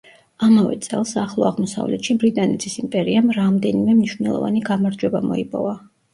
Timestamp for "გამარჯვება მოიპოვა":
4.73-5.79